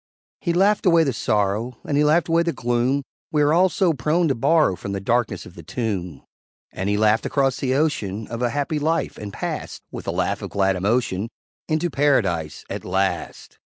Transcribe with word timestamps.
He 0.39 0.51
laughed 0.51 0.87
away 0.87 1.03
the 1.03 1.13
sorrow, 1.13 1.77
And 1.85 1.95
he 1.95 2.03
laughed 2.03 2.27
away 2.27 2.41
the 2.41 2.51
gloom 2.53 3.03
We 3.31 3.43
are 3.43 3.53
all 3.53 3.69
so 3.69 3.93
prone 3.93 4.27
to 4.29 4.33
borrow 4.33 4.75
From 4.75 4.93
the 4.93 4.99
darkness 4.99 5.45
of 5.45 5.53
the 5.53 5.61
tomb; 5.61 6.23
And 6.71 6.89
he 6.89 6.97
laughed 6.97 7.27
across 7.27 7.57
the 7.57 7.75
ocean 7.75 8.25
Of 8.25 8.41
a 8.41 8.49
happy 8.49 8.79
life, 8.79 9.19
and 9.19 9.31
passed, 9.31 9.83
With 9.91 10.07
a 10.07 10.11
laugh 10.11 10.41
of 10.41 10.49
glad 10.49 10.75
emotion, 10.75 11.29
Into 11.67 11.91
Paradise 11.91 12.65
at 12.67 12.83
last. 12.83 13.59